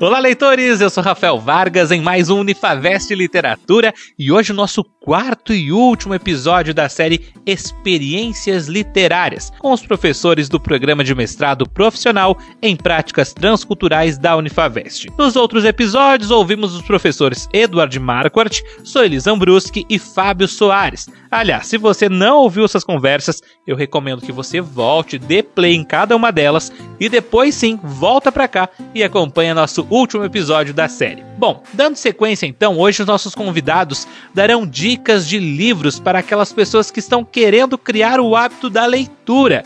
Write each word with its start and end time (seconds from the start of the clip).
Olá, 0.00 0.20
leitores! 0.20 0.80
Eu 0.80 0.88
sou 0.90 1.02
Rafael 1.02 1.40
Vargas 1.40 1.90
em 1.90 2.00
mais 2.00 2.30
um 2.30 2.38
Unifavest 2.38 3.12
Literatura 3.12 3.92
e 4.16 4.30
hoje 4.30 4.52
o 4.52 4.54
nosso 4.54 4.84
quarto 5.08 5.54
e 5.54 5.72
último 5.72 6.14
episódio 6.14 6.74
da 6.74 6.86
série 6.86 7.32
Experiências 7.46 8.68
Literárias, 8.68 9.50
com 9.58 9.72
os 9.72 9.80
professores 9.80 10.50
do 10.50 10.60
programa 10.60 11.02
de 11.02 11.14
mestrado 11.14 11.66
profissional 11.66 12.36
em 12.60 12.76
práticas 12.76 13.32
transculturais 13.32 14.18
da 14.18 14.36
Unifavest. 14.36 15.08
Nos 15.16 15.34
outros 15.34 15.64
episódios, 15.64 16.30
ouvimos 16.30 16.74
os 16.74 16.82
professores 16.82 17.48
Eduard 17.54 17.98
Marquardt, 17.98 18.62
Soelis 18.84 19.26
Ambruski 19.26 19.86
e 19.88 19.98
Fábio 19.98 20.46
Soares. 20.46 21.08
Aliás, 21.30 21.68
se 21.68 21.78
você 21.78 22.06
não 22.06 22.40
ouviu 22.40 22.66
essas 22.66 22.84
conversas, 22.84 23.40
eu 23.66 23.76
recomendo 23.76 24.20
que 24.20 24.32
você 24.32 24.60
volte, 24.60 25.18
dê 25.18 25.42
play 25.42 25.74
em 25.74 25.84
cada 25.84 26.14
uma 26.14 26.30
delas 26.30 26.70
e 27.00 27.08
depois 27.08 27.54
sim 27.54 27.80
volta 27.82 28.30
para 28.30 28.46
cá 28.46 28.68
e 28.94 29.02
acompanhe 29.02 29.54
nosso 29.54 29.86
último 29.88 30.22
episódio 30.22 30.74
da 30.74 30.86
série. 30.86 31.24
Bom, 31.38 31.62
dando 31.72 31.96
sequência 31.96 32.46
então, 32.46 32.78
hoje 32.78 33.00
os 33.00 33.06
nossos 33.06 33.34
convidados 33.34 34.06
darão 34.34 34.66
dicas 34.66 34.97
de 35.28 35.38
livros 35.38 36.00
para 36.00 36.18
aquelas 36.18 36.52
pessoas 36.52 36.90
que 36.90 36.98
estão 37.00 37.24
querendo 37.24 37.76
criar 37.78 38.20
o 38.20 38.34
hábito 38.34 38.68
da 38.68 38.86
leitura. 38.86 39.64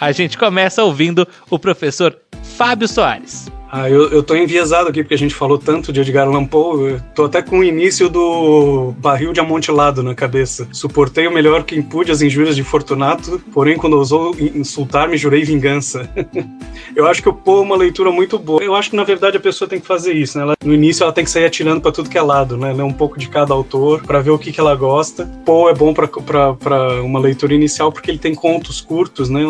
A 0.00 0.12
gente 0.12 0.38
começa 0.38 0.82
ouvindo 0.82 1.26
o 1.50 1.58
professor 1.58 2.16
Fábio 2.42 2.88
Soares. 2.88 3.49
Ah, 3.72 3.88
eu, 3.88 4.10
eu 4.10 4.20
tô 4.20 4.34
enviesado 4.34 4.88
aqui 4.88 5.00
porque 5.00 5.14
a 5.14 5.18
gente 5.18 5.32
falou 5.32 5.56
tanto 5.56 5.92
de 5.92 6.00
Edgar 6.00 6.26
Allan 6.26 6.44
Poe. 6.44 7.00
Tô 7.14 7.26
até 7.26 7.40
com 7.40 7.60
o 7.60 7.64
início 7.64 8.08
do 8.08 8.92
barril 8.98 9.32
de 9.32 9.38
amontilado 9.38 10.02
na 10.02 10.12
cabeça. 10.12 10.66
Suportei 10.72 11.28
o 11.28 11.32
melhor 11.32 11.62
que 11.62 11.80
pude 11.80 12.10
as 12.10 12.20
injúrias 12.20 12.56
de 12.56 12.64
Fortunato, 12.64 13.40
porém 13.52 13.76
quando 13.76 13.96
ousou 13.96 14.34
insultar-me, 14.40 15.16
jurei 15.16 15.44
vingança. 15.44 16.10
eu 16.96 17.06
acho 17.06 17.22
que 17.22 17.28
o 17.28 17.32
Poe 17.32 17.60
é 17.60 17.62
uma 17.62 17.76
leitura 17.76 18.10
muito 18.10 18.40
boa. 18.40 18.60
Eu 18.60 18.74
acho 18.74 18.90
que 18.90 18.96
na 18.96 19.04
verdade 19.04 19.36
a 19.36 19.40
pessoa 19.40 19.68
tem 19.68 19.78
que 19.78 19.86
fazer 19.86 20.14
isso, 20.14 20.36
né? 20.36 20.42
Ela, 20.42 20.56
no 20.64 20.74
início 20.74 21.04
ela 21.04 21.12
tem 21.12 21.22
que 21.22 21.30
sair 21.30 21.44
atirando 21.44 21.80
para 21.80 21.92
tudo 21.92 22.10
que 22.10 22.18
é 22.18 22.22
lado, 22.22 22.56
né? 22.56 22.72
Ler 22.72 22.82
um 22.82 22.92
pouco 22.92 23.20
de 23.20 23.28
cada 23.28 23.54
autor 23.54 24.02
para 24.02 24.20
ver 24.20 24.30
o 24.30 24.38
que, 24.38 24.50
que 24.50 24.58
ela 24.58 24.74
gosta. 24.74 25.26
Poe 25.46 25.70
é 25.70 25.74
bom 25.74 25.94
para 25.94 27.02
uma 27.04 27.20
leitura 27.20 27.54
inicial 27.54 27.92
porque 27.92 28.10
ele 28.10 28.18
tem 28.18 28.34
contos 28.34 28.80
curtos, 28.80 29.28
né? 29.28 29.42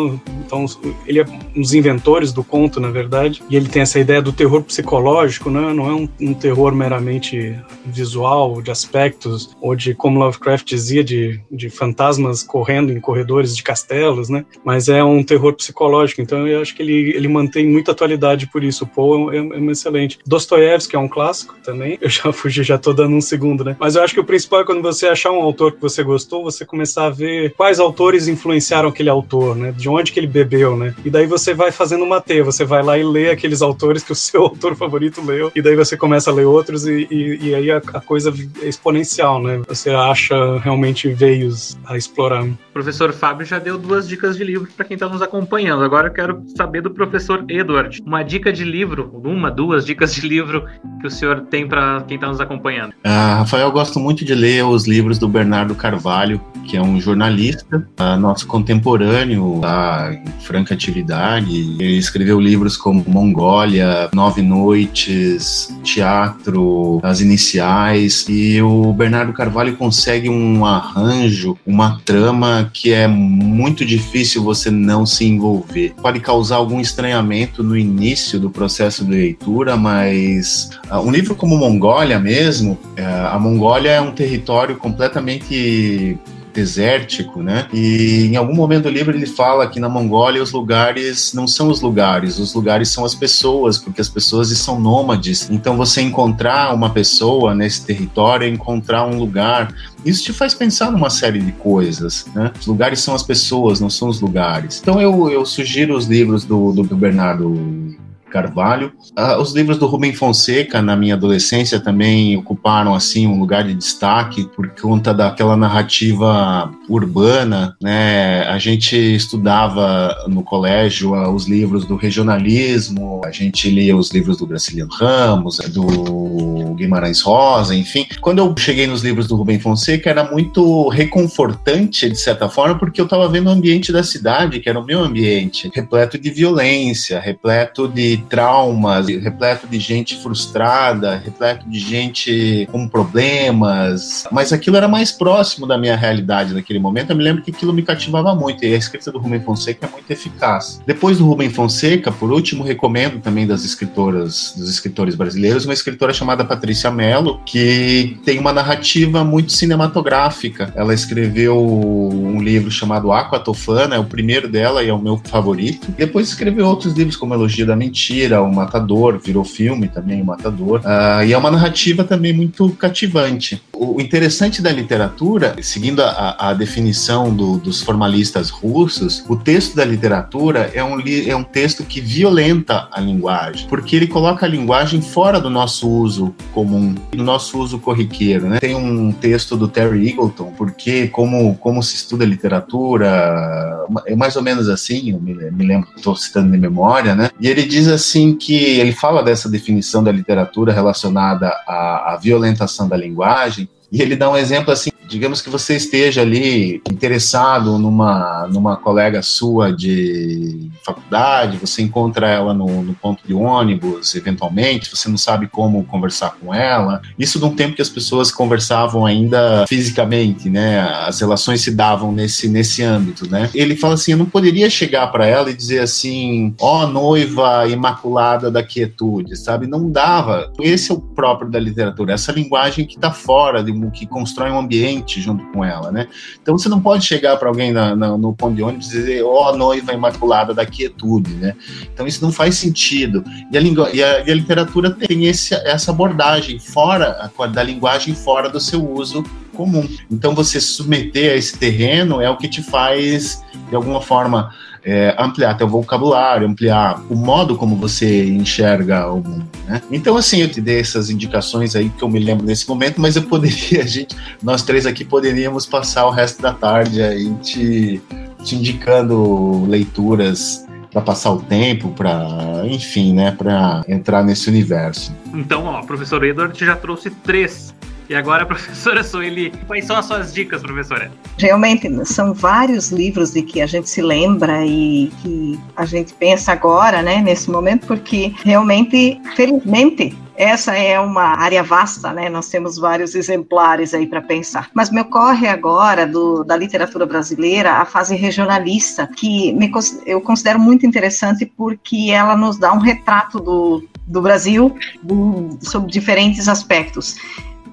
Então 0.45 0.67
ele 1.07 1.21
é 1.21 1.25
um 1.55 1.61
dos 1.61 1.73
inventores 1.73 2.31
do 2.31 2.43
conto, 2.43 2.79
na 2.79 2.91
verdade, 2.91 3.41
e 3.49 3.55
ele 3.55 3.67
tem 3.67 3.81
essa 3.81 3.99
ideia 3.99 4.10
ideia 4.11 4.21
do 4.21 4.33
terror 4.33 4.61
psicológico, 4.61 5.49
né? 5.49 5.73
não 5.73 5.89
é 5.89 5.93
um, 5.93 6.09
um, 6.19 6.33
terror 6.33 6.75
meramente 6.75 7.57
visual, 7.85 8.61
de 8.61 8.69
aspectos, 8.69 9.55
ou 9.61 9.73
de, 9.73 9.95
como 9.95 10.19
Lovecraft 10.19 10.67
dizia, 10.67 11.03
de, 11.03 11.39
de 11.49 11.69
fantasmas 11.69 12.43
correndo 12.43 12.91
em 12.91 12.99
corredores 12.99 13.55
de 13.55 13.63
castelos, 13.63 14.27
né? 14.27 14.45
mas 14.65 14.89
é 14.89 15.01
um 15.03 15.23
terror 15.23 15.53
psicológico. 15.53 16.21
Então 16.21 16.45
eu 16.45 16.61
acho 16.61 16.75
que 16.75 16.81
ele, 16.81 17.15
ele 17.15 17.27
mantém 17.27 17.65
muita 17.65 17.91
atualidade 17.91 18.47
por 18.47 18.63
isso. 18.63 18.83
O 18.83 18.87
Poe 18.87 19.35
é, 19.35 19.39
é, 19.39 19.41
um 19.41 19.71
excelente. 19.71 20.19
Dostoiévski 20.25 20.95
é 20.95 20.99
um 20.99 21.07
clássico 21.07 21.55
também. 21.63 21.97
Eu 22.01 22.09
já 22.09 22.31
fugi, 22.33 22.63
já 22.63 22.77
tô 22.77 22.91
dando 22.91 23.15
um 23.15 23.21
segundo, 23.21 23.63
né? 23.63 23.77
Mas 23.79 23.95
eu 23.95 24.03
acho 24.03 24.13
que 24.13 24.19
o 24.19 24.25
principal 24.25 24.61
é 24.61 24.65
quando 24.65 24.81
você 24.81 25.07
achar 25.07 25.31
um 25.31 25.41
autor 25.41 25.71
que 25.71 25.81
você 25.81 26.03
gostou, 26.03 26.43
você 26.43 26.65
começar 26.65 27.05
a 27.05 27.09
ver 27.09 27.53
quais 27.53 27.79
autores 27.79 28.27
influenciaram 28.27 28.89
aquele 28.89 29.09
autor, 29.09 29.55
né? 29.55 29.71
De 29.71 29.87
onde 29.87 30.11
que 30.11 30.19
ele 30.19 30.27
bebeu, 30.27 30.75
né? 30.75 30.93
E 31.05 31.09
daí 31.09 31.25
você 31.25 31.53
vai 31.53 31.71
fazendo 31.71 32.03
uma 32.03 32.19
teia, 32.19 32.43
você 32.43 32.65
vai 32.65 32.83
lá 32.83 32.97
e 32.97 33.03
lê 33.03 33.29
aqueles 33.29 33.61
autores 33.61 34.00
que 34.03 34.11
o 34.11 34.15
seu 34.15 34.43
autor 34.43 34.75
favorito 34.75 35.21
leu, 35.21 35.51
e 35.55 35.61
daí 35.61 35.75
você 35.75 35.95
começa 35.97 36.29
a 36.29 36.33
ler 36.33 36.45
outros, 36.45 36.85
e, 36.85 37.07
e, 37.09 37.49
e 37.49 37.55
aí 37.55 37.71
a, 37.71 37.77
a, 37.77 38.01
coisa 38.01 38.33
é 38.61 38.67
exponencial, 38.67 39.41
né? 39.41 39.61
Você 39.67 39.89
acha 39.89 40.57
realmente 40.59 41.09
veios 41.09 41.77
a 41.85 41.97
explorar. 41.97 42.43
O 42.43 42.57
professor 42.73 43.11
Fábio 43.13 43.45
já 43.45 43.59
deu 43.59 43.77
duas 43.77 44.07
dicas 44.07 44.37
de 44.37 44.43
livro 44.43 44.67
para 44.75 44.85
quem 44.85 44.95
está 44.95 45.07
nos 45.07 45.21
acompanhando. 45.21 45.83
Agora 45.83 46.07
eu 46.07 46.13
quero 46.13 46.43
saber 46.55 46.81
do 46.81 46.91
professor 46.91 47.43
Edward. 47.47 48.01
Uma 48.05 48.23
dica 48.23 48.51
de 48.51 48.63
livro, 48.63 49.11
uma, 49.23 49.51
duas 49.51 49.85
dicas 49.85 50.13
de 50.13 50.21
livro 50.21 50.65
que 50.99 51.07
o 51.07 51.11
senhor 51.11 51.41
tem 51.49 51.67
para 51.67 52.03
quem 52.07 52.15
está 52.15 52.27
nos 52.27 52.39
acompanhando. 52.39 52.93
Ah, 53.03 53.37
Rafael, 53.39 53.67
eu 53.67 53.71
gosto 53.71 53.99
muito 53.99 54.23
de 54.23 54.33
ler 54.33 54.63
os 54.65 54.87
livros 54.87 55.17
do 55.17 55.27
Bernardo 55.27 55.75
Carvalho, 55.75 56.39
que 56.67 56.77
é 56.77 56.81
um 56.81 56.99
jornalista 56.99 57.87
ah, 57.97 58.17
nosso 58.17 58.47
contemporâneo, 58.47 59.59
tá 59.61 60.13
em 60.13 60.41
franca 60.41 60.73
atividade. 60.73 61.75
Ele 61.79 61.97
escreveu 61.97 62.39
livros 62.39 62.77
como 62.77 63.03
Mongólia, 63.07 63.90
Nove 64.13 64.41
Noites, 64.41 65.73
Teatro, 65.83 66.99
As 67.03 67.21
Iniciais, 67.21 68.25
e 68.29 68.61
o 68.61 68.93
Bernardo 68.93 69.33
Carvalho 69.33 69.75
consegue 69.75 70.29
um 70.29 70.65
arranjo, 70.65 71.57
uma 71.65 71.99
trama 72.05 72.69
que 72.73 72.93
é 72.93 73.07
muito 73.07 73.85
difícil 73.85 74.43
você 74.43 74.69
não 74.69 75.05
se 75.05 75.25
envolver. 75.25 75.93
Pode 76.01 76.19
causar 76.19 76.57
algum 76.57 76.79
estranhamento 76.79 77.63
no 77.63 77.77
início 77.77 78.39
do 78.39 78.49
processo 78.49 79.05
de 79.05 79.11
leitura, 79.11 79.75
mas 79.75 80.69
uh, 80.89 80.99
um 80.99 81.11
livro 81.11 81.35
como 81.35 81.57
Mongólia 81.57 82.19
mesmo, 82.19 82.73
uh, 82.97 83.27
a 83.31 83.39
Mongólia 83.39 83.91
é 83.91 84.01
um 84.01 84.11
território 84.11 84.77
completamente 84.77 86.17
desértico, 86.53 87.41
né? 87.41 87.67
E 87.73 88.25
em 88.25 88.35
algum 88.35 88.53
momento 88.53 88.83
do 88.83 88.89
livro 88.89 89.15
ele 89.15 89.25
fala 89.25 89.67
que 89.67 89.79
na 89.79 89.89
Mongólia 89.89 90.41
os 90.41 90.51
lugares 90.51 91.33
não 91.33 91.47
são 91.47 91.69
os 91.69 91.81
lugares, 91.81 92.39
os 92.39 92.53
lugares 92.53 92.89
são 92.89 93.05
as 93.05 93.15
pessoas, 93.15 93.77
porque 93.77 94.01
as 94.01 94.09
pessoas 94.09 94.49
são 94.57 94.79
nômades. 94.79 95.49
Então 95.49 95.77
você 95.77 96.01
encontrar 96.01 96.73
uma 96.73 96.89
pessoa 96.89 97.55
nesse 97.55 97.85
território, 97.85 98.47
encontrar 98.47 99.05
um 99.05 99.17
lugar, 99.17 99.73
isso 100.05 100.23
te 100.23 100.33
faz 100.33 100.53
pensar 100.53 100.91
numa 100.91 101.09
série 101.09 101.39
de 101.39 101.51
coisas, 101.51 102.25
né? 102.35 102.51
Os 102.59 102.67
lugares 102.67 102.99
são 102.99 103.13
as 103.13 103.23
pessoas, 103.23 103.79
não 103.79 103.89
são 103.89 104.09
os 104.09 104.19
lugares. 104.19 104.79
Então 104.81 105.01
eu, 105.01 105.29
eu 105.29 105.45
sugiro 105.45 105.95
os 105.95 106.05
livros 106.05 106.43
do, 106.43 106.71
do 106.71 106.95
Bernardo 106.95 107.99
Carvalho. 108.31 108.93
Uh, 109.17 109.39
os 109.41 109.53
livros 109.53 109.77
do 109.77 109.85
Rubem 109.85 110.13
Fonseca, 110.13 110.81
na 110.81 110.95
minha 110.95 111.15
adolescência, 111.15 111.79
também 111.79 112.37
ocuparam 112.37 112.95
assim 112.95 113.27
um 113.27 113.39
lugar 113.39 113.63
de 113.63 113.73
destaque 113.73 114.45
por 114.55 114.69
conta 114.69 115.13
daquela 115.13 115.57
narrativa 115.57 116.71
urbana. 116.89 117.75
Né? 117.81 118.43
A 118.43 118.57
gente 118.57 118.95
estudava 118.95 120.15
no 120.27 120.43
colégio 120.43 121.13
uh, 121.13 121.29
os 121.29 121.47
livros 121.47 121.85
do 121.85 121.95
regionalismo, 121.95 123.21
a 123.25 123.31
gente 123.31 123.69
lia 123.69 123.95
os 123.95 124.11
livros 124.11 124.37
do 124.37 124.47
Graciliano 124.47 124.91
Ramos, 124.91 125.57
do 125.57 126.73
Guimarães 126.75 127.21
Rosa, 127.21 127.75
enfim. 127.75 128.07
Quando 128.21 128.39
eu 128.39 128.55
cheguei 128.57 128.87
nos 128.87 129.03
livros 129.03 129.27
do 129.27 129.35
Rubem 129.35 129.59
Fonseca, 129.59 130.09
era 130.09 130.23
muito 130.23 130.87
reconfortante, 130.89 132.09
de 132.09 132.17
certa 132.17 132.47
forma, 132.47 132.77
porque 132.77 133.01
eu 133.01 133.05
estava 133.05 133.27
vendo 133.27 133.47
o 133.47 133.51
ambiente 133.51 133.91
da 133.91 134.03
cidade, 134.03 134.59
que 134.59 134.69
era 134.69 134.79
o 134.79 134.85
meu 134.85 135.03
ambiente, 135.03 135.69
repleto 135.73 136.17
de 136.17 136.29
violência, 136.29 137.19
repleto 137.19 137.87
de 137.87 138.20
traumas, 138.21 139.07
repleto 139.07 139.67
de 139.67 139.79
gente 139.79 140.15
frustrada, 140.17 141.17
repleto 141.17 141.69
de 141.69 141.79
gente 141.79 142.67
com 142.71 142.87
problemas, 142.87 144.25
mas 144.31 144.53
aquilo 144.53 144.77
era 144.77 144.87
mais 144.87 145.11
próximo 145.11 145.67
da 145.67 145.77
minha 145.77 145.95
realidade 145.95 146.53
naquele 146.53 146.79
momento. 146.79 147.11
Eu 147.11 147.15
me 147.15 147.23
lembro 147.23 147.41
que 147.41 147.51
aquilo 147.51 147.73
me 147.73 147.83
cativava 147.83 148.33
muito 148.35 148.63
e 148.63 148.73
a 148.73 148.77
escrita 148.77 149.11
do 149.11 149.19
Rubem 149.19 149.41
Fonseca 149.41 149.85
é 149.85 149.89
muito 149.89 150.09
eficaz. 150.09 150.81
Depois 150.85 151.17
do 151.17 151.25
Rubem 151.25 151.49
Fonseca, 151.49 152.11
por 152.11 152.31
último, 152.31 152.63
recomendo 152.63 153.19
também 153.19 153.45
das 153.45 153.65
escritoras, 153.65 154.53
dos 154.55 154.69
escritores 154.69 155.15
brasileiros, 155.15 155.65
uma 155.65 155.73
escritora 155.73 156.13
chamada 156.13 156.45
Patrícia 156.45 156.91
Mello, 156.91 157.41
que 157.45 158.19
tem 158.23 158.39
uma 158.39 158.53
narrativa 158.53 159.23
muito 159.23 159.51
cinematográfica. 159.51 160.71
Ela 160.75 160.93
escreveu 160.93 161.57
um 161.57 162.41
livro 162.41 162.71
chamado 162.71 163.11
Aquatofana, 163.11 163.95
é 163.95 163.99
o 163.99 164.05
primeiro 164.05 164.47
dela 164.47 164.83
e 164.83 164.89
é 164.89 164.93
o 164.93 164.99
meu 164.99 165.17
favorito. 165.17 165.91
Depois 165.91 166.27
escreveu 166.27 166.67
outros 166.67 166.93
livros 166.93 167.15
como 167.15 167.33
Elogio 167.33 167.65
da 167.65 167.75
Mentira 167.75 168.10
O 168.41 168.53
Matador, 168.53 169.19
virou 169.19 169.43
filme 169.43 169.87
também, 169.87 170.21
O 170.21 170.25
Matador. 170.25 170.81
Uh, 170.81 171.23
e 171.25 171.33
é 171.33 171.37
uma 171.37 171.51
narrativa 171.51 172.03
também 172.03 172.33
muito 172.33 172.69
cativante. 172.71 173.61
O 173.73 173.99
interessante 173.99 174.61
da 174.61 174.71
literatura, 174.71 175.55
seguindo 175.61 176.01
a, 176.01 176.49
a 176.49 176.53
definição 176.53 177.33
do, 177.33 177.57
dos 177.57 177.81
formalistas 177.81 178.49
russos, 178.49 179.23
o 179.27 179.35
texto 179.35 179.75
da 179.75 179.83
literatura 179.83 180.71
é 180.73 180.83
um, 180.83 180.99
é 180.99 181.35
um 181.35 181.43
texto 181.43 181.83
que 181.83 181.99
violenta 181.99 182.87
a 182.91 182.99
linguagem, 182.99 183.67
porque 183.67 183.95
ele 183.95 184.07
coloca 184.07 184.45
a 184.45 184.49
linguagem 184.49 185.01
fora 185.01 185.39
do 185.39 185.49
nosso 185.49 185.89
uso 185.89 186.33
comum, 186.53 186.93
do 187.11 187.23
nosso 187.23 187.59
uso 187.59 187.79
corriqueiro. 187.79 188.47
Né? 188.47 188.59
Tem 188.59 188.75
um 188.75 189.11
texto 189.11 189.57
do 189.57 189.67
Terry 189.67 190.09
Eagleton, 190.09 190.53
porque 190.57 191.07
como, 191.07 191.55
como 191.55 191.81
se 191.81 191.95
estuda 191.95 192.23
literatura, 192.23 193.87
é 194.05 194.15
mais 194.15 194.35
ou 194.35 194.43
menos 194.43 194.69
assim, 194.69 195.11
eu 195.11 195.19
me, 195.19 195.33
me 195.33 195.65
lembro, 195.65 195.87
estou 195.95 196.15
citando 196.15 196.51
de 196.51 196.57
memória, 196.57 197.15
né? 197.15 197.29
E 197.39 197.47
ele 197.47 197.63
diz 197.63 197.87
assim 197.87 198.00
que 198.35 198.55
ele 198.55 198.91
fala 198.91 199.23
dessa 199.23 199.49
definição 199.49 200.03
da 200.03 200.11
literatura 200.11 200.73
relacionada 200.73 201.47
à, 201.67 202.13
à 202.13 202.17
violentação 202.17 202.87
da 202.87 202.97
linguagem, 202.97 203.69
e 203.91 204.01
ele 204.01 204.15
dá 204.15 204.29
um 204.29 204.37
exemplo 204.37 204.71
assim 204.71 204.89
digamos 205.11 205.41
que 205.41 205.49
você 205.49 205.75
esteja 205.75 206.21
ali 206.21 206.81
interessado 206.89 207.77
numa, 207.77 208.47
numa 208.47 208.77
colega 208.77 209.21
sua 209.21 209.71
de 209.71 210.71
faculdade, 210.85 211.57
você 211.57 211.81
encontra 211.81 212.29
ela 212.29 212.53
no, 212.53 212.81
no 212.81 212.93
ponto 212.93 213.21
de 213.27 213.33
ônibus, 213.33 214.15
eventualmente, 214.15 214.89
você 214.89 215.09
não 215.09 215.17
sabe 215.17 215.47
como 215.47 215.83
conversar 215.83 216.37
com 216.39 216.53
ela. 216.53 217.01
Isso 217.19 217.39
num 217.39 217.53
tempo 217.53 217.75
que 217.75 217.81
as 217.81 217.89
pessoas 217.89 218.31
conversavam 218.31 219.05
ainda 219.05 219.65
fisicamente, 219.67 220.49
né? 220.49 220.79
As 220.79 221.19
relações 221.19 221.61
se 221.61 221.71
davam 221.71 222.11
nesse, 222.13 222.47
nesse 222.47 222.81
âmbito, 222.81 223.29
né? 223.29 223.49
Ele 223.53 223.75
fala 223.75 223.95
assim: 223.95 224.13
eu 224.13 224.17
não 224.17 224.25
poderia 224.25 224.69
chegar 224.69 225.07
para 225.07 225.25
ela 225.25 225.49
e 225.49 225.53
dizer 225.53 225.79
assim, 225.79 226.55
ó, 226.59 226.83
oh, 226.83 226.87
noiva 226.87 227.67
imaculada 227.67 228.49
da 228.49 228.63
quietude, 228.63 229.35
sabe? 229.35 229.67
Não 229.67 229.91
dava. 229.91 230.51
Esse 230.61 230.91
é 230.91 230.93
o 230.93 231.01
próprio 231.01 231.51
da 231.51 231.59
literatura, 231.59 232.13
essa 232.13 232.31
linguagem 232.31 232.85
que 232.85 232.95
está 232.95 233.11
fora, 233.11 233.61
de, 233.61 233.73
que 233.91 234.05
constrói 234.05 234.51
um 234.51 234.59
ambiente 234.59 235.00
junto 235.07 235.43
com 235.51 235.63
ela, 235.63 235.91
né? 235.91 236.07
Então 236.41 236.57
você 236.57 236.69
não 236.69 236.81
pode 236.81 237.05
chegar 237.05 237.37
para 237.37 237.47
alguém 237.47 237.71
na, 237.71 237.95
na, 237.95 238.17
no 238.17 238.33
ponto 238.33 238.55
de 238.55 238.63
ônibus 238.63 238.87
e 238.87 238.97
dizer, 238.97 239.23
ó, 239.23 239.51
oh, 239.51 239.57
noiva 239.57 239.93
imaculada 239.93 240.53
da 240.53 240.65
quietude, 240.65 241.33
né? 241.33 241.55
Então 241.93 242.05
isso 242.05 242.23
não 242.23 242.31
faz 242.31 242.55
sentido. 242.55 243.23
E 243.51 243.57
a, 243.57 243.61
e 243.61 244.03
a, 244.03 244.19
e 244.21 244.31
a 244.31 244.35
literatura 244.35 244.91
tem 244.91 245.25
esse, 245.25 245.53
essa 245.53 245.91
abordagem 245.91 246.59
fora 246.59 247.29
da 247.51 247.63
linguagem 247.63 248.13
fora 248.13 248.49
do 248.49 248.59
seu 248.59 248.87
uso 248.87 249.23
comum. 249.51 249.87
Então 250.09 250.33
você 250.33 250.59
submeter 250.59 251.33
a 251.33 251.35
esse 251.35 251.57
terreno 251.57 252.21
é 252.21 252.29
o 252.29 252.37
que 252.37 252.47
te 252.47 252.61
faz 252.63 253.43
de 253.69 253.75
alguma 253.75 254.01
forma 254.01 254.51
é, 254.83 255.15
ampliar 255.17 255.55
teu 255.55 255.67
vocabulário, 255.67 256.47
ampliar 256.47 257.01
o 257.09 257.15
modo 257.15 257.55
como 257.55 257.75
você 257.75 258.25
enxerga 258.25 259.07
o 259.11 259.17
mundo, 259.17 259.47
né? 259.67 259.81
Então, 259.91 260.17
assim, 260.17 260.41
eu 260.41 260.49
te 260.49 260.59
dei 260.59 260.79
essas 260.79 261.09
indicações 261.09 261.75
aí 261.75 261.89
que 261.89 262.03
eu 262.03 262.09
me 262.09 262.19
lembro 262.19 262.45
nesse 262.45 262.67
momento, 262.67 262.99
mas 262.99 263.15
eu 263.15 263.23
poderia, 263.23 263.81
a 263.83 263.85
gente, 263.85 264.15
nós 264.41 264.63
três 264.63 264.85
aqui 264.85 265.05
poderíamos 265.05 265.65
passar 265.65 266.05
o 266.07 266.09
resto 266.09 266.41
da 266.41 266.53
tarde 266.53 267.01
aí 267.01 267.31
te, 267.35 268.01
te 268.43 268.55
indicando 268.55 269.65
leituras 269.65 270.65
para 270.91 271.01
passar 271.01 271.31
o 271.31 271.41
tempo, 271.41 271.89
para, 271.91 272.63
enfim, 272.65 273.13
né, 273.13 273.31
para 273.31 273.83
entrar 273.87 274.23
nesse 274.23 274.49
universo. 274.49 275.15
Então, 275.33 275.65
ó, 275.65 275.79
o 275.79 275.85
professor 275.85 276.23
Edward 276.23 276.65
já 276.65 276.75
trouxe 276.75 277.09
três 277.09 277.73
e 278.11 278.15
agora, 278.15 278.45
professora 278.45 279.03
Sueli, 279.03 279.53
quais 279.67 279.85
são 279.85 279.95
as 279.95 280.05
suas 280.05 280.33
dicas, 280.33 280.61
professora? 280.61 281.09
Realmente, 281.37 281.89
são 282.05 282.33
vários 282.33 282.91
livros 282.91 283.31
de 283.31 283.41
que 283.41 283.61
a 283.61 283.65
gente 283.65 283.89
se 283.89 284.01
lembra 284.01 284.65
e 284.65 285.09
que 285.21 285.57
a 285.77 285.85
gente 285.85 286.13
pensa 286.13 286.51
agora, 286.51 287.01
né, 287.01 287.21
nesse 287.21 287.49
momento, 287.49 287.87
porque 287.87 288.33
realmente, 288.43 289.19
felizmente, 289.35 290.13
essa 290.35 290.75
é 290.75 290.99
uma 290.99 291.37
área 291.37 291.63
vasta, 291.63 292.11
né? 292.11 292.27
Nós 292.27 292.49
temos 292.49 292.77
vários 292.77 293.15
exemplares 293.15 293.93
aí 293.93 294.07
para 294.07 294.21
pensar. 294.21 294.69
Mas 294.73 294.89
me 294.89 294.99
ocorre 294.99 295.47
agora 295.47 296.07
do, 296.07 296.43
da 296.43 296.57
literatura 296.57 297.05
brasileira 297.05 297.73
a 297.73 297.85
fase 297.85 298.15
regionalista, 298.15 299.07
que 299.07 299.53
me, 299.53 299.71
eu 300.05 300.19
considero 300.19 300.59
muito 300.59 300.85
interessante 300.85 301.45
porque 301.45 302.09
ela 302.11 302.35
nos 302.35 302.57
dá 302.57 302.73
um 302.73 302.79
retrato 302.79 303.39
do, 303.39 303.87
do 304.07 304.21
Brasil 304.21 304.75
do, 305.03 305.59
sobre 305.61 305.91
diferentes 305.91 306.47
aspectos 306.47 307.17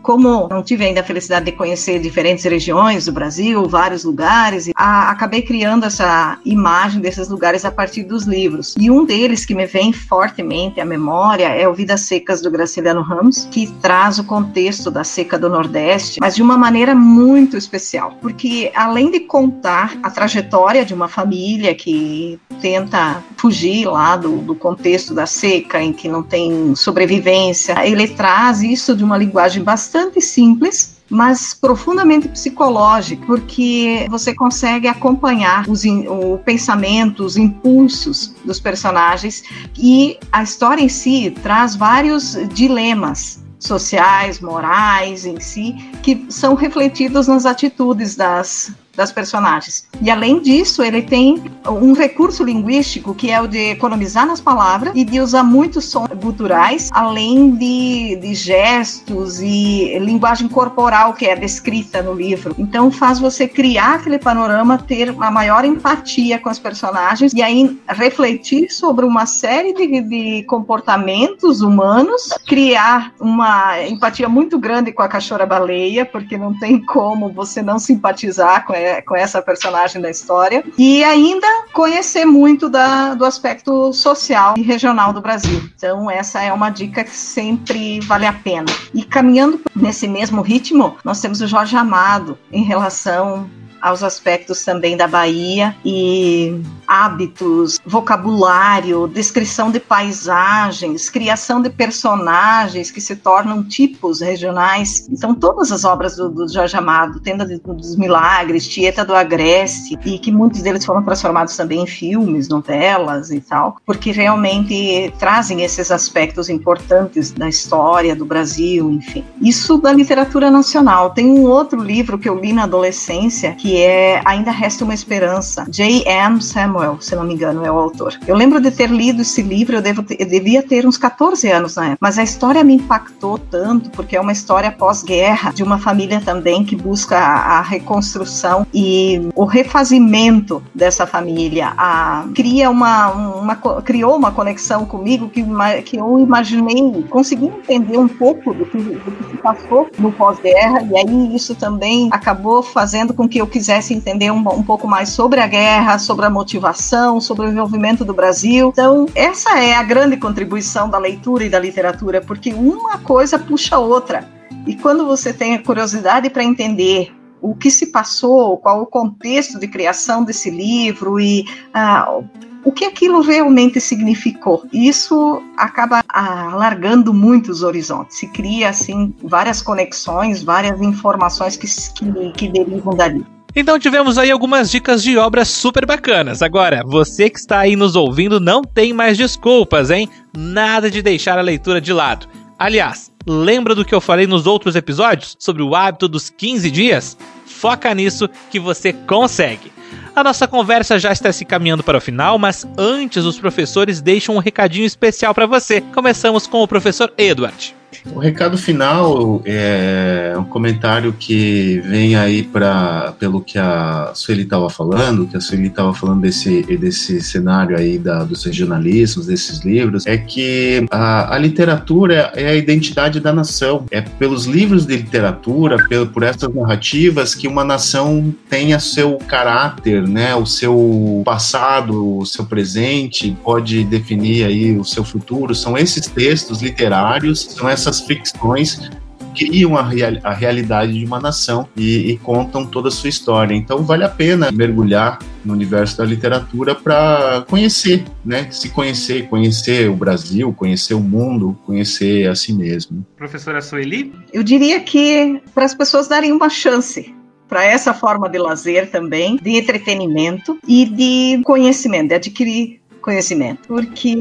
como 0.03 0.49
não 0.49 0.63
tive 0.63 0.85
ainda 0.85 1.01
a 1.01 1.05
felicidade 1.05 1.47
de 1.47 1.53
conhecer 1.53 2.01
diferentes 2.01 2.45
regiões 2.45 3.05
do 3.05 3.13
Brasil, 3.13 3.69
vários 3.69 4.05
lugares, 4.05 4.71
a, 4.75 5.11
acabei 5.11 5.43
criando 5.43 5.85
essa 5.85 6.39
imagem 6.45 7.01
desses 7.01 7.29
lugares 7.29 7.65
a 7.65 7.71
partir 7.71 8.05
dos 8.05 8.25
livros. 8.25 8.75
E 8.79 8.91
um 8.91 9.05
deles 9.05 9.45
que 9.45 9.55
me 9.55 9.67
vem 9.67 9.93
fortemente 9.93 10.81
à 10.81 10.85
memória 10.85 11.49
é 11.49 11.69
o 11.69 11.75
Vidas 11.75 12.03
Secas 12.03 12.41
do 12.41 12.51
Graciliano 12.51 13.03
Ramos, 13.03 13.47
que 13.51 13.67
traz 13.83 14.19
o 14.19 14.25
contexto 14.25 14.91
da 14.91 15.05
seca 15.05 15.39
do 15.39 15.49
Nordeste, 15.49 16.21
mas 16.21 16.35
de 16.35 16.43
uma 16.43 16.57
maneira 16.57 16.95
muito 16.95 17.57
especial, 17.57 18.15
porque 18.21 18.71
além 18.75 19.11
de 19.11 19.21
contar 19.21 19.99
a 20.03 20.11
trajetória 20.11 20.85
de 20.85 20.95
uma 20.95 21.09
família 21.09 21.75
que 21.75 22.39
tenta 22.61 23.23
fugir 23.37 23.87
lá 23.87 24.17
do, 24.17 24.39
do 24.39 24.55
contexto 24.55 25.15
da 25.15 25.27
seca, 25.27 25.83
em 25.83 25.93
que 25.93 26.09
não 26.09 26.23
tem 26.23 26.75
sobrevivência, 26.75 27.75
ele 27.87 28.09
traz 28.09 28.63
isso 28.63 28.97
de 28.97 29.05
uma 29.05 29.17
linguagem 29.17 29.63
bastante 29.63 29.88
bastante 29.89 30.21
simples, 30.21 30.99
mas 31.09 31.55
profundamente 31.55 32.29
psicológico, 32.29 33.25
porque 33.25 34.07
você 34.11 34.35
consegue 34.35 34.87
acompanhar 34.87 35.67
os, 35.67 35.83
o 35.85 36.39
pensamento, 36.45 37.25
os 37.25 37.39
impulsos 37.39 38.35
dos 38.45 38.61
personagens 38.61 39.43
e 39.79 40.19
a 40.31 40.43
história 40.43 40.83
em 40.83 40.89
si 40.91 41.35
traz 41.43 41.75
vários 41.75 42.37
dilemas 42.53 43.43
sociais, 43.59 44.41
morais 44.41 45.25
em 45.25 45.41
si, 45.41 45.75
que 46.03 46.27
são 46.29 46.55
refletidos 46.55 47.27
nas 47.27 47.47
atitudes 47.47 48.15
das 48.15 48.71
das 48.99 49.13
personagens. 49.13 49.87
E 50.03 50.11
além 50.11 50.41
disso, 50.41 50.83
ele 50.83 51.03
tem 51.03 51.41
um 51.65 51.93
recurso 51.93 52.43
linguístico 52.43 53.15
que 53.15 53.31
é 53.31 53.41
o 53.41 53.47
de 53.47 53.71
economizar 53.71 54.27
nas 54.27 54.41
palavras 54.41 54.93
e 54.93 55.05
de 55.05 55.21
usar 55.21 55.45
muitos 55.45 55.85
sons 55.85 56.09
culturais, 56.21 56.91
além 56.93 57.53
de, 57.53 58.17
de 58.17 58.35
gestos 58.35 59.41
e 59.41 59.97
linguagem 60.01 60.49
corporal 60.49 61.15
que 61.15 61.27
é 61.27 61.37
descrita 61.37 62.03
no 62.03 62.13
livro. 62.13 62.57
Então 62.59 62.91
faz 62.91 63.21
você 63.21 63.47
criar 63.47 63.95
aquele 63.95 64.19
panorama, 64.19 64.77
ter 64.77 65.11
uma 65.11 65.31
maior 65.31 65.65
empatia 65.65 66.37
com 66.41 66.51
os 66.51 66.59
personagens 66.59 67.33
e 67.33 67.41
aí 67.41 67.79
refletir 67.89 68.69
sobre 68.69 69.05
uma 69.07 69.27
série 69.27 69.73
de, 69.75 70.01
de 70.01 70.43
comportamentos 70.43 71.61
humanos, 71.61 72.31
criar 72.49 73.13
uma 73.21 73.81
empatia 73.83 74.29
muito 74.29 74.59
grande 74.59 74.91
com 74.91 75.03
a 75.03 75.09
cachorra-baleia, 75.09 76.05
porque 76.05 76.37
não 76.37 76.59
tem 76.59 76.85
como 76.85 77.29
você 77.29 77.63
não 77.63 77.79
simpatizar 77.79 78.67
com 78.67 78.75
ela 78.75 78.88
com 79.03 79.17
essa 79.17 79.41
personagem 79.41 80.01
da 80.01 80.11
história, 80.11 80.65
e 80.77 81.03
ainda 81.05 81.47
conhecer 81.73 82.25
muito 82.25 82.69
da, 82.69 83.15
do 83.15 83.25
aspecto 83.25 83.93
social 83.93 84.55
e 84.57 84.63
regional 84.63 85.13
do 85.13 85.21
Brasil. 85.21 85.63
Então, 85.77 86.11
essa 86.11 86.43
é 86.43 86.53
uma 86.53 86.71
dica 86.71 87.05
que 87.05 87.17
sempre 87.17 88.01
vale 88.01 88.27
a 88.27 88.33
pena. 88.33 88.67
E 88.95 89.05
caminhando 89.05 89.61
nesse 89.75 90.09
mesmo 90.09 90.43
ritmo, 90.43 90.97
nós 91.05 91.21
temos 91.21 91.41
o 91.41 91.47
Jorge 91.47 91.77
Amado 91.77 92.39
em 92.53 92.63
relação 92.63 93.49
aos 93.81 94.03
aspectos 94.03 94.65
também 94.65 94.97
da 94.97 95.07
Bahia 95.07 95.75
e 95.85 96.61
hábitos, 96.89 97.79
vocabulário, 97.85 99.07
descrição 99.07 99.71
de 99.71 99.79
paisagens, 99.79 101.11
criação 101.11 101.61
de 101.61 101.69
personagens 101.69 102.91
que 102.91 103.01
se 103.01 103.15
tornam 103.15 103.63
tipos 103.63 104.23
regionais. 104.23 105.07
Então, 105.11 105.35
todas 105.35 105.71
as 105.71 105.85
obras 105.85 106.17
do, 106.17 106.31
do 106.31 106.49
Jorge 106.49 106.77
Amado, 106.77 107.21
Tenda 107.21 107.47
dos 107.47 107.95
Milagres, 107.97 108.67
Tieta 108.67 109.05
do 109.05 109.15
Agreste, 109.15 109.99
e 110.07 110.19
que 110.19 110.33
muitos 110.33 110.63
deles 110.63 110.85
foram 110.85 111.03
transformados 111.03 111.55
também 111.55 111.83
em 111.83 111.87
filmes, 111.87 112.49
novelas 112.49 113.31
e 113.31 113.41
tal, 113.41 113.77
porque 113.85 114.11
realmente 114.11 115.13
trazem 115.19 115.63
esses 115.63 115.91
aspectos 115.91 116.49
importantes 116.49 117.33
da 117.33 117.49
história 117.49 118.17
do 118.17 118.25
Brasil, 118.25 118.91
enfim. 118.91 119.25
Isso 119.43 119.77
da 119.77 119.93
literatura 119.93 120.51
nacional. 120.51 121.11
Tem 121.11 121.27
um 121.27 121.43
outro 121.43 121.83
livro 121.83 122.19
que 122.19 122.29
eu 122.29 122.39
li 122.39 122.53
na 122.53 122.65
adolescência 122.65 123.53
que 123.53 123.77
é 123.77 124.23
Ainda 124.25 124.51
Resta 124.51 124.85
uma 124.85 124.95
Esperança, 124.95 125.67
J.M. 125.69 126.41
Samuel 126.41 126.78
Samuel, 126.79 126.99
se 127.01 127.17
não 127.17 127.25
me 127.25 127.35
engano, 127.35 127.65
é 127.65 127.71
o 127.71 127.77
autor. 127.77 128.15
Eu 128.27 128.37
lembro 128.37 128.61
de 128.61 128.71
ter 128.71 128.89
lido 128.89 129.23
esse 129.23 129.43
livro, 129.43 129.77
eu, 129.77 129.83
devo 129.83 130.05
eu 130.17 130.27
devia 130.27 130.63
ter 130.63 130.87
uns 130.87 130.97
14 130.97 131.51
anos 131.51 131.75
na 131.77 131.87
época, 131.87 131.99
mas 132.01 132.19
a 132.19 132.23
história 132.23 132.63
me 132.63 132.75
impactou 132.75 133.37
tanto, 133.39 133.91
porque 133.91 134.17
é 134.17 134.21
uma 134.21 134.33
história 134.33 134.71
pós-guerra, 134.71 135.53
de 135.53 135.63
uma 135.63 135.79
família 135.79 136.21
também 136.21 136.65
que 136.65 136.77
busca 136.77 137.19
a, 137.19 137.59
a 137.59 137.63
reconstrução 137.63 138.67
e 138.73 139.29
o 139.35 139.45
refazimento 139.45 140.63
dessa 140.75 141.07
família. 141.07 141.73
A, 141.77 142.27
cria 142.35 142.71
uma, 142.71 143.09
uma, 143.11 143.57
criou 143.57 144.17
uma 144.17 144.31
conexão 144.31 144.87
comigo 144.87 145.29
que, 145.29 145.45
que 145.85 145.97
eu 145.97 146.19
imaginei, 146.19 147.05
consegui 147.11 147.47
entender 147.47 147.99
um 147.99 148.09
pouco 148.09 148.55
do 148.55 148.65
que, 148.67 148.79
do 148.79 149.11
que 149.11 149.31
se 149.31 149.37
passou 149.39 149.89
no 149.99 150.13
pós-guerra, 150.13 150.83
e 150.83 150.97
aí 150.97 151.35
isso 151.35 151.55
também 151.55 152.09
acabou 152.13 152.63
fazendo 152.63 153.13
com 153.13 153.29
que 153.29 153.39
eu 153.39 153.47
quisesse 153.47 153.95
entender 153.95 154.31
um, 154.31 154.39
um 154.39 154.63
pouco 154.63 154.87
mais 154.87 155.09
sobre 155.09 155.41
a 155.41 155.47
guerra, 155.47 155.99
sobre 155.99 156.27
a 156.27 156.31
motivação 156.31 156.68
inovação, 156.69 157.21
sobre 157.21 157.47
o 157.47 157.51
envolvimento 157.51 158.05
do 158.05 158.13
Brasil. 158.13 158.69
Então, 158.69 159.07
essa 159.15 159.59
é 159.59 159.75
a 159.75 159.83
grande 159.83 160.17
contribuição 160.17 160.89
da 160.89 160.99
leitura 160.99 161.45
e 161.45 161.49
da 161.49 161.59
literatura, 161.59 162.21
porque 162.21 162.53
uma 162.53 162.99
coisa 162.99 163.39
puxa 163.39 163.77
a 163.77 163.79
outra. 163.79 164.29
E 164.67 164.75
quando 164.77 165.07
você 165.07 165.33
tem 165.33 165.55
a 165.55 165.63
curiosidade 165.63 166.29
para 166.31 166.45
entender 166.45 167.15
o 167.41 167.55
que 167.55 167.71
se 167.71 167.87
passou, 167.87 168.59
qual 168.59 168.83
o 168.83 168.87
contexto 168.87 169.59
de 169.59 169.69
criação 169.69 170.25
desse 170.25 170.51
livro 170.51 171.21
e 171.21 171.47
ah, 171.73 172.21
o 172.65 172.73
que 172.73 172.85
aquilo 172.85 173.21
realmente 173.21 173.81
significou. 173.81 174.67
Isso 174.73 175.41
acaba 175.57 176.03
alargando 176.09 177.15
muito 177.15 177.51
os 177.51 177.63
horizontes. 177.63 178.19
Se 178.19 178.27
cria 178.27 178.69
assim 178.69 179.15
várias 179.23 179.63
conexões, 179.63 180.43
várias 180.43 180.81
informações 180.83 181.57
que, 181.57 181.67
que, 181.95 182.33
que 182.33 182.49
derivam 182.49 182.95
dali. 182.95 183.25
Então 183.59 183.79
tivemos 183.79 184.17
aí 184.17 184.31
algumas 184.31 184.71
dicas 184.71 185.03
de 185.03 185.19
obras 185.19 185.49
super 185.49 185.85
bacanas. 185.85 186.43
Agora, 186.43 186.83
você 186.87 187.29
que 187.29 187.39
está 187.39 187.59
aí 187.59 187.75
nos 187.75 187.97
ouvindo 187.97 188.39
não 188.39 188.63
tem 188.63 188.93
mais 188.93 189.19
desculpas, 189.19 189.91
hein? 189.91 190.09
Nada 190.37 190.91
de 190.91 191.03
deixar 191.03 191.39
a 191.39 191.43
leitura 191.43 191.81
de 191.81 191.93
lado. 191.93 192.29
Aliás, 192.59 193.11
Lembra 193.29 193.75
do 193.75 193.85
que 193.85 193.95
eu 193.95 194.01
falei 194.01 194.27
nos 194.27 194.47
outros 194.47 194.75
episódios 194.75 195.37
sobre 195.39 195.63
o 195.63 195.75
hábito 195.75 196.09
dos 196.09 196.31
15 196.31 196.71
dias? 196.71 197.15
Foca 197.45 197.95
nisso 197.95 198.27
que 198.51 198.59
você 198.59 198.91
consegue. 198.91 199.71
A 200.17 200.25
nossa 200.25 200.49
conversa 200.49 200.99
já 200.99 201.13
está 201.13 201.31
se 201.31 201.45
caminhando 201.45 201.85
para 201.85 201.99
o 201.99 202.01
final, 202.01 202.39
mas 202.39 202.67
antes 202.79 203.27
os 203.27 203.39
professores 203.39 204.01
deixam 204.01 204.37
um 204.37 204.41
recadinho 204.41 204.87
especial 204.87 205.35
para 205.35 205.45
você. 205.45 205.83
Começamos 205.93 206.47
com 206.47 206.63
o 206.63 206.69
professor 206.69 207.13
Edward. 207.19 207.78
O 208.07 208.19
recado 208.19 208.57
final 208.57 209.43
é 209.45 210.35
um 210.39 210.45
comentário 210.45 211.13
que 211.13 211.81
vem 211.85 212.17
aí 212.17 212.43
para 212.43 213.13
pelo 213.19 213.41
que 213.41 213.59
a 213.59 214.13
Sueli 214.15 214.43
estava 214.43 214.71
falando, 214.71 215.27
que 215.27 215.37
a 215.37 215.41
Sueli 215.41 215.69
estava 215.69 215.93
falando 215.95 216.21
desse, 216.21 216.63
desse 216.77 217.21
cenário 217.21 217.77
aí 217.77 217.99
da, 217.99 218.25
dos 218.25 218.45
regionalismos, 218.45 219.27
desses 219.27 219.61
livros, 219.61 220.07
é 220.07 220.17
que 220.17 220.87
a, 220.91 221.35
a, 221.35 221.39
literatura 221.39 222.33
é 222.35 222.49
a 222.49 222.55
identidade 222.55 223.21
da 223.21 223.33
nação. 223.33 223.85
É 223.91 224.01
pelos 224.01 224.47
livros 224.47 224.87
de 224.87 224.97
literatura, 224.97 225.77
pelo, 225.89 226.07
por 226.07 226.23
essas 226.23 226.53
narrativas, 226.55 227.35
que 227.35 227.49
uma 227.49 227.65
nação 227.65 228.35
tenha 228.49 228.79
seu 228.79 229.19
caráter, 229.27 230.07
né, 230.07 230.35
o 230.35 230.47
seu 230.47 231.23
passado, 231.25 232.19
o 232.19 232.27
seu 232.27 232.45
presente, 232.45 233.37
pode 233.43 233.85
definir 233.85 234.45
aí 234.45 234.79
o 234.79 234.85
seu 234.85 235.05
futuro. 235.05 235.55
São 235.55 235.77
esses 235.77 236.07
textos 236.07 236.63
literários, 236.63 237.41
são 237.41 237.69
essas 237.69 237.88
essas 237.89 238.01
ficções 238.03 238.91
criam 239.35 239.77
a, 239.77 239.83
real, 239.83 240.15
a 240.25 240.33
realidade 240.33 240.99
de 240.99 241.05
uma 241.05 241.21
nação 241.21 241.69
e, 241.77 242.11
e, 242.11 242.19
contam 242.19 242.67
toda 242.67 242.89
a 242.89 242.91
sua 242.91 243.09
história. 243.09 243.55
Então 243.55 243.85
vale 243.85 244.05
a 244.05 244.09
pena 244.09 244.51
mergulhar 244.51 245.19
no 245.45 245.53
universo 245.53 245.97
da 245.97 246.05
literatura 246.05 246.75
para 246.75 247.45
conhecer, 247.49 248.05
né? 248.25 248.49
Se 248.51 248.71
conhecer, 248.71 249.29
conhecer 249.29 249.89
o 249.89 249.95
Brasil, 249.95 250.53
conhecer 250.53 250.95
o 250.95 251.01
mundo, 251.01 251.57
conhecer 251.65 252.29
a 252.29 252.35
si 252.35 252.53
mesmo. 252.53 253.07
Professora 253.17 253.61
Sueli? 253.61 254.13
Eu 254.33 254.43
diria 254.43 254.81
que 254.81 255.41
para 255.55 255.65
as 255.65 255.75
pessoas 255.75 256.09
darem 256.09 256.33
uma 256.33 256.49
chance 256.49 257.15
para 257.49 257.65
essa 257.65 257.95
forma 257.95 258.29
de 258.29 258.39
lazer 258.39 258.91
também, 258.91 259.37
de 259.37 259.57
entretenimento 259.57 260.59
e 260.67 260.85
de 260.85 261.41
conhecimento, 261.45 262.09
de 262.09 262.15
adquirir 262.15 262.81
conhecimento, 263.01 263.69
porque 263.69 264.19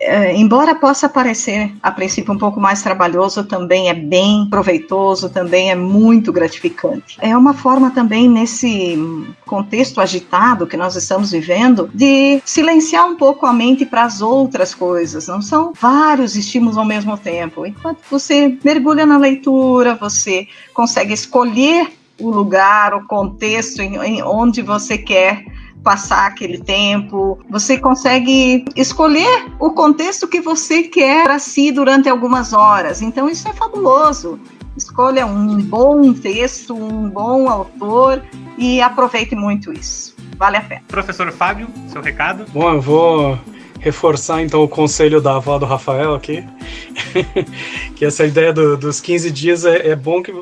é, 0.00 0.36
embora 0.36 0.74
possa 0.74 1.08
parecer 1.08 1.72
a 1.82 1.90
princípio 1.90 2.34
um 2.34 2.38
pouco 2.38 2.60
mais 2.60 2.82
trabalhoso, 2.82 3.44
também 3.44 3.88
é 3.88 3.94
bem 3.94 4.46
proveitoso, 4.48 5.28
também 5.28 5.70
é 5.70 5.74
muito 5.74 6.32
gratificante. 6.32 7.16
É 7.20 7.36
uma 7.36 7.54
forma 7.54 7.90
também 7.90 8.28
nesse 8.28 8.98
contexto 9.46 10.00
agitado 10.00 10.66
que 10.66 10.76
nós 10.76 10.96
estamos 10.96 11.32
vivendo 11.32 11.90
de 11.94 12.40
silenciar 12.44 13.06
um 13.06 13.16
pouco 13.16 13.46
a 13.46 13.52
mente 13.52 13.84
para 13.84 14.04
as 14.04 14.20
outras 14.20 14.74
coisas. 14.74 15.28
Não 15.28 15.42
são 15.42 15.72
vários 15.78 16.36
estímulos 16.36 16.76
ao 16.76 16.84
mesmo 16.84 17.16
tempo. 17.16 17.66
Enquanto 17.66 17.98
você 18.10 18.58
mergulha 18.64 19.06
na 19.06 19.18
leitura, 19.18 19.94
você 19.94 20.46
consegue 20.74 21.12
escolher 21.12 21.88
o 22.20 22.30
lugar, 22.30 22.94
o 22.94 23.06
contexto 23.06 23.80
em, 23.80 23.96
em 23.96 24.22
onde 24.22 24.62
você 24.62 24.98
quer 24.98 25.44
passar 25.82 26.26
aquele 26.26 26.58
tempo. 26.58 27.38
Você 27.48 27.78
consegue 27.78 28.64
escolher 28.76 29.46
o 29.58 29.70
contexto 29.70 30.28
que 30.28 30.40
você 30.40 30.84
quer 30.84 31.24
para 31.24 31.38
si 31.38 31.72
durante 31.72 32.08
algumas 32.08 32.52
horas. 32.52 33.02
Então 33.02 33.28
isso 33.28 33.48
é 33.48 33.52
fabuloso. 33.52 34.38
Escolha 34.76 35.26
um 35.26 35.60
bom 35.60 36.12
texto, 36.12 36.74
um 36.74 37.08
bom 37.08 37.48
autor 37.48 38.22
e 38.56 38.80
aproveite 38.80 39.34
muito 39.34 39.72
isso. 39.72 40.14
Vale 40.36 40.56
a 40.56 40.60
pena. 40.62 40.82
Professor 40.88 41.30
Fábio, 41.32 41.68
seu 41.88 42.00
recado? 42.00 42.46
Bom, 42.52 42.72
eu 42.72 42.80
vou 42.80 43.38
reforçar 43.80 44.42
então 44.42 44.62
o 44.62 44.68
conselho 44.68 45.20
da 45.20 45.36
avó 45.36 45.58
do 45.58 45.66
Rafael 45.66 46.14
aqui, 46.14 46.44
que 47.96 48.04
essa 48.04 48.24
ideia 48.26 48.52
do, 48.52 48.76
dos 48.76 49.00
15 49.00 49.30
dias 49.30 49.64
é, 49.64 49.88
é 49.88 49.96
bom 49.96 50.22
que 50.22 50.32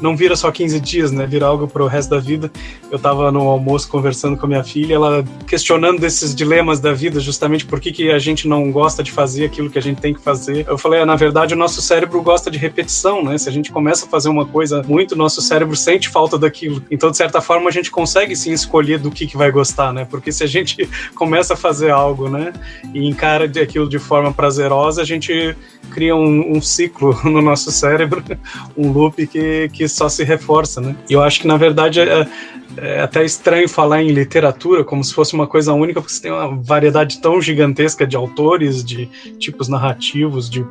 não 0.00 0.16
vira 0.16 0.36
só 0.36 0.50
15 0.50 0.80
dias, 0.80 1.12
né? 1.12 1.26
Vira 1.26 1.46
algo 1.46 1.66
para 1.66 1.82
o 1.82 1.86
resto 1.86 2.10
da 2.10 2.18
vida. 2.18 2.50
Eu 2.90 2.96
estava 2.96 3.30
no 3.30 3.40
almoço 3.40 3.88
conversando 3.88 4.36
com 4.36 4.46
a 4.46 4.48
minha 4.48 4.64
filha, 4.64 4.94
ela 4.94 5.24
questionando 5.46 6.00
desses 6.00 6.34
dilemas 6.34 6.80
da 6.80 6.92
vida, 6.92 7.20
justamente 7.20 7.66
por 7.66 7.80
que, 7.80 7.92
que 7.92 8.10
a 8.10 8.18
gente 8.18 8.46
não 8.46 8.70
gosta 8.70 9.02
de 9.02 9.10
fazer 9.10 9.44
aquilo 9.44 9.70
que 9.70 9.78
a 9.78 9.82
gente 9.82 10.00
tem 10.00 10.14
que 10.14 10.20
fazer. 10.20 10.66
Eu 10.68 10.78
falei, 10.78 11.00
ah, 11.00 11.06
na 11.06 11.16
verdade, 11.16 11.54
o 11.54 11.56
nosso 11.56 11.82
cérebro 11.82 12.22
gosta 12.22 12.50
de 12.50 12.58
repetição, 12.58 13.22
né? 13.22 13.36
Se 13.38 13.48
a 13.48 13.52
gente 13.52 13.72
começa 13.72 14.06
a 14.06 14.08
fazer 14.08 14.28
uma 14.28 14.46
coisa 14.46 14.82
muito, 14.86 15.16
nosso 15.16 15.40
cérebro 15.42 15.76
sente 15.76 16.08
falta 16.08 16.38
daquilo. 16.38 16.82
Então, 16.90 17.10
de 17.10 17.16
certa 17.16 17.40
forma, 17.40 17.68
a 17.68 17.72
gente 17.72 17.90
consegue 17.90 18.34
sim 18.36 18.52
escolher 18.52 18.98
do 18.98 19.10
que, 19.10 19.26
que 19.26 19.36
vai 19.36 19.50
gostar, 19.50 19.92
né? 19.92 20.06
Porque 20.08 20.30
se 20.30 20.44
a 20.44 20.46
gente 20.46 20.88
começa 21.14 21.54
a 21.54 21.56
fazer 21.56 21.90
algo, 21.90 22.28
né, 22.28 22.52
e 22.94 23.06
encara 23.06 23.44
aquilo 23.44 23.88
de 23.88 23.98
forma 23.98 24.32
prazerosa, 24.32 25.02
a 25.02 25.04
gente 25.04 25.56
cria 25.90 26.14
um, 26.14 26.56
um 26.56 26.60
ciclo 26.60 27.18
no 27.24 27.40
nosso 27.40 27.70
cérebro, 27.70 28.22
um 28.76 28.92
loop 28.92 29.26
que, 29.26 29.68
que 29.72 29.87
só 29.88 30.08
se 30.08 30.24
reforça, 30.24 30.80
né? 30.80 30.96
E 31.08 31.12
eu 31.12 31.22
acho 31.22 31.40
que, 31.40 31.46
na 31.46 31.56
verdade, 31.56 32.00
é, 32.00 32.26
é 32.76 33.00
até 33.00 33.24
estranho 33.24 33.68
falar 33.68 34.02
em 34.02 34.10
literatura 34.10 34.84
como 34.84 35.02
se 35.02 35.12
fosse 35.14 35.34
uma 35.34 35.46
coisa 35.46 35.72
única, 35.72 36.00
porque 36.00 36.14
você 36.14 36.22
tem 36.22 36.32
uma 36.32 36.56
variedade 36.62 37.20
tão 37.20 37.40
gigantesca 37.40 38.06
de 38.06 38.16
autores, 38.16 38.84
de 38.84 39.06
tipos 39.38 39.68
narrativos, 39.68 40.48
de 40.48 40.64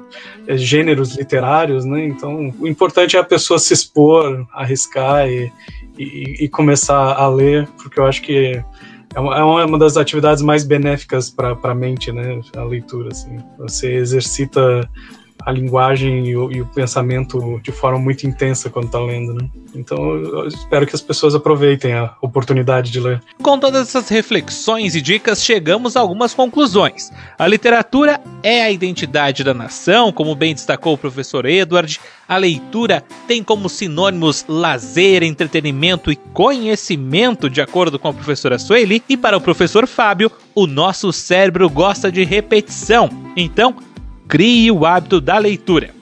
é, 0.47 0.57
gêneros 0.57 1.15
literários, 1.15 1.85
né? 1.85 2.05
Então, 2.05 2.53
o 2.59 2.67
importante 2.67 3.15
é 3.15 3.19
a 3.19 3.23
pessoa 3.23 3.59
se 3.59 3.73
expor, 3.73 4.45
arriscar 4.53 5.27
e, 5.27 5.51
e, 5.97 6.45
e 6.45 6.49
começar 6.49 7.13
a 7.13 7.27
ler, 7.27 7.67
porque 7.77 7.99
eu 7.99 8.05
acho 8.05 8.21
que 8.21 8.63
é 9.15 9.19
uma, 9.19 9.63
é 9.63 9.77
das 9.79 9.97
atividades 9.97 10.43
mais 10.43 10.63
benéficas 10.63 11.29
para 11.29 11.57
a 11.63 11.73
mente, 11.73 12.11
né? 12.11 12.39
A 12.55 12.63
leitura, 12.63 13.09
assim. 13.11 13.39
Você 13.57 13.93
exercita 13.93 14.87
a 15.45 15.51
linguagem 15.51 16.27
e 16.27 16.35
o, 16.35 16.51
e 16.51 16.61
o, 16.61 16.65
pensamento 16.65 17.59
de 17.63 17.71
forma 17.71 17.99
muito 17.99 18.27
intensa 18.27 18.69
quando 18.69 18.85
está 18.85 18.99
lendo, 18.99 19.33
né? 19.33 19.49
Então 19.73 19.97
eu 20.15 20.47
espero 20.47 20.85
que 20.85 20.95
as 20.95 21.01
pessoas 21.01 21.35
aproveitem 21.35 21.93
a 21.93 22.15
oportunidade 22.21 22.91
de 22.91 22.99
ler. 22.99 23.21
Com 23.41 23.59
todas 23.59 23.87
essas 23.87 24.09
reflexões 24.09 24.95
e 24.95 25.01
dicas, 25.01 25.43
chegamos 25.43 25.95
a 25.95 26.01
algumas 26.01 26.33
conclusões. 26.33 27.11
A 27.37 27.47
literatura 27.47 28.19
é 28.43 28.61
a 28.61 28.71
identidade 28.71 29.43
da 29.43 29.53
nação, 29.53 30.11
como 30.11 30.35
bem 30.35 30.53
destacou 30.53 30.93
o 30.93 30.97
professor 30.97 31.45
Edward. 31.45 31.99
A 32.27 32.37
leitura 32.37 33.03
tem 33.27 33.43
como 33.43 33.69
sinônimos 33.69 34.45
lazer, 34.47 35.23
entretenimento 35.23 36.11
e 36.11 36.15
conhecimento, 36.15 37.49
de 37.49 37.61
acordo 37.61 37.97
com 37.97 38.09
a 38.09 38.13
professora 38.13 38.59
Sueli. 38.59 39.03
E 39.07 39.15
para 39.15 39.37
o 39.37 39.41
professor 39.41 39.87
Fábio, 39.87 40.31
o 40.53 40.67
nosso 40.67 41.13
cérebro 41.13 41.69
gosta 41.69 42.11
de 42.11 42.23
repetição. 42.23 43.09
Então, 43.35 43.75
crie 44.27 44.71
o 44.71 44.85
hábito 44.85 45.21
da 45.21 45.37
leitura. 45.37 45.97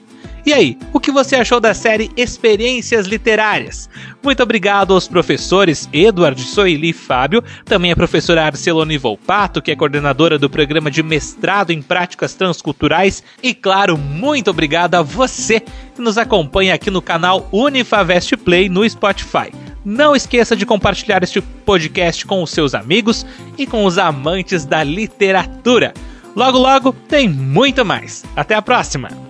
E 0.46 0.52
aí, 0.52 0.78
o 0.92 1.00
que 1.00 1.10
você 1.10 1.34
achou 1.34 1.58
da 1.58 1.74
série 1.74 2.08
Experiências 2.16 3.08
Literárias? 3.08 3.90
Muito 4.22 4.44
obrigado 4.44 4.94
aos 4.94 5.08
professores 5.08 5.88
Eduardo 5.92 6.40
Soili 6.40 6.92
Fábio, 6.92 7.42
também 7.64 7.90
a 7.90 7.96
professora 7.96 8.44
Arcelone 8.44 8.96
Volpato, 8.96 9.60
que 9.60 9.72
é 9.72 9.76
coordenadora 9.76 10.38
do 10.38 10.48
programa 10.48 10.88
de 10.88 11.02
mestrado 11.02 11.72
em 11.72 11.82
práticas 11.82 12.34
transculturais, 12.34 13.24
e 13.42 13.52
claro, 13.52 13.98
muito 13.98 14.48
obrigado 14.48 14.94
a 14.94 15.02
você 15.02 15.58
que 15.58 16.00
nos 16.00 16.16
acompanha 16.16 16.74
aqui 16.74 16.92
no 16.92 17.02
canal 17.02 17.48
Unifavest 17.50 18.36
Play 18.36 18.68
no 18.68 18.88
Spotify. 18.88 19.50
Não 19.84 20.14
esqueça 20.14 20.54
de 20.54 20.64
compartilhar 20.64 21.24
este 21.24 21.40
podcast 21.40 22.24
com 22.24 22.40
os 22.40 22.50
seus 22.50 22.72
amigos 22.72 23.26
e 23.58 23.66
com 23.66 23.84
os 23.84 23.98
amantes 23.98 24.64
da 24.64 24.84
literatura. 24.84 25.92
Logo, 26.36 26.58
logo 26.58 26.92
tem 26.92 27.26
muito 27.26 27.82
mais. 27.82 28.22
Até 28.36 28.54
a 28.54 28.60
próxima! 28.60 29.25